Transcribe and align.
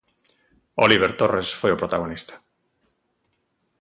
Óliver 0.85 1.11
Torres 1.19 1.49
foi 1.59 1.71
o 1.73 1.79
protagonista. 1.81 2.35